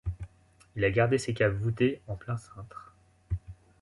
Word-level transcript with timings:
Il 0.75 0.83
a 0.83 0.89
gardé 0.89 1.19
ses 1.19 1.35
caves 1.35 1.53
voûtées 1.61 2.01
en 2.07 2.15
plein 2.15 2.35
cintre. 2.35 2.95